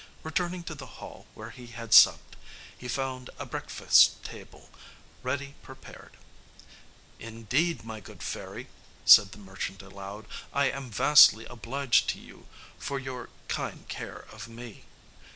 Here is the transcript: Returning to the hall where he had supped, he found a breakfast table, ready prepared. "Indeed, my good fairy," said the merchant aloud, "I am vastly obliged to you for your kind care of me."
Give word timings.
Returning 0.23 0.63
to 0.63 0.73
the 0.73 0.87
hall 0.97 1.27
where 1.35 1.51
he 1.51 1.67
had 1.67 1.93
supped, 1.93 2.35
he 2.75 2.87
found 2.87 3.29
a 3.37 3.45
breakfast 3.45 4.23
table, 4.23 4.71
ready 5.21 5.53
prepared. 5.61 6.17
"Indeed, 7.19 7.85
my 7.85 7.99
good 7.99 8.23
fairy," 8.23 8.67
said 9.05 9.31
the 9.31 9.37
merchant 9.37 9.83
aloud, 9.83 10.25
"I 10.53 10.71
am 10.71 10.89
vastly 10.89 11.45
obliged 11.45 12.09
to 12.09 12.19
you 12.19 12.47
for 12.79 12.97
your 12.97 13.29
kind 13.47 13.87
care 13.89 14.25
of 14.31 14.47
me." 14.47 14.85